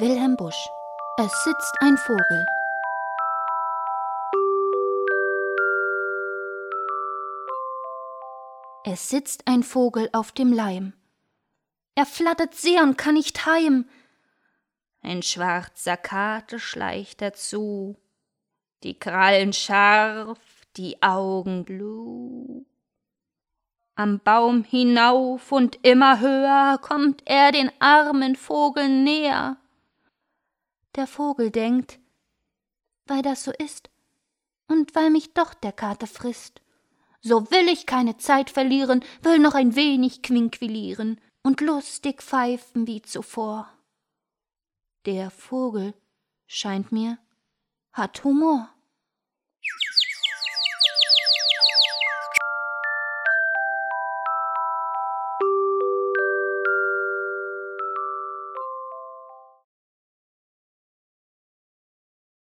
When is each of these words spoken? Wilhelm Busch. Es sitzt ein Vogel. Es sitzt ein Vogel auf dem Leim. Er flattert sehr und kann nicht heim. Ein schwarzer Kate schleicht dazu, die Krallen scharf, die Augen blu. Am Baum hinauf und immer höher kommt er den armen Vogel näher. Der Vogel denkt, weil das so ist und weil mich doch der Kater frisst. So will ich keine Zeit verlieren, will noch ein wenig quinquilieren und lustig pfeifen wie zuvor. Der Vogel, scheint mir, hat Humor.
Wilhelm 0.00 0.34
Busch. 0.34 0.70
Es 1.18 1.44
sitzt 1.44 1.74
ein 1.80 1.98
Vogel. 1.98 2.46
Es 8.86 9.10
sitzt 9.10 9.46
ein 9.46 9.62
Vogel 9.62 10.08
auf 10.14 10.32
dem 10.32 10.54
Leim. 10.54 10.94
Er 11.96 12.06
flattert 12.06 12.54
sehr 12.54 12.82
und 12.82 12.96
kann 12.96 13.12
nicht 13.12 13.44
heim. 13.44 13.90
Ein 15.02 15.20
schwarzer 15.20 15.98
Kate 15.98 16.58
schleicht 16.58 17.20
dazu, 17.20 17.94
die 18.82 18.98
Krallen 18.98 19.52
scharf, 19.52 20.38
die 20.78 21.02
Augen 21.02 21.66
blu. 21.66 22.64
Am 23.96 24.18
Baum 24.20 24.64
hinauf 24.64 25.52
und 25.52 25.78
immer 25.84 26.20
höher 26.20 26.78
kommt 26.80 27.22
er 27.26 27.52
den 27.52 27.70
armen 27.80 28.34
Vogel 28.34 28.88
näher. 28.88 29.58
Der 30.96 31.06
Vogel 31.06 31.50
denkt, 31.50 32.00
weil 33.06 33.22
das 33.22 33.44
so 33.44 33.52
ist 33.52 33.90
und 34.66 34.94
weil 34.94 35.10
mich 35.10 35.34
doch 35.34 35.54
der 35.54 35.72
Kater 35.72 36.06
frisst. 36.06 36.60
So 37.22 37.50
will 37.50 37.68
ich 37.68 37.86
keine 37.86 38.16
Zeit 38.16 38.50
verlieren, 38.50 39.04
will 39.22 39.38
noch 39.38 39.54
ein 39.54 39.76
wenig 39.76 40.22
quinquilieren 40.22 41.20
und 41.42 41.60
lustig 41.60 42.22
pfeifen 42.22 42.86
wie 42.86 43.02
zuvor. 43.02 43.70
Der 45.06 45.30
Vogel, 45.30 45.94
scheint 46.46 46.92
mir, 46.92 47.18
hat 47.92 48.24
Humor. 48.24 48.68